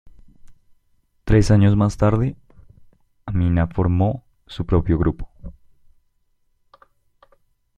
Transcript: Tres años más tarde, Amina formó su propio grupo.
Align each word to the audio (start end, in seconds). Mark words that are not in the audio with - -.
Tres 1.25 1.51
años 1.51 1.75
más 1.77 1.95
tarde, 1.95 2.35
Amina 3.27 3.67
formó 3.67 4.25
su 4.47 4.65
propio 4.65 4.97
grupo. 4.97 5.29